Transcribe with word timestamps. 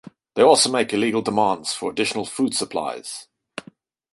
They 0.33 0.41
also 0.41 0.71
make 0.71 0.93
illegal 0.93 1.21
demands 1.21 1.73
for 1.73 1.91
additional 1.91 2.25
food 2.25 2.55
supplies. 2.55 3.27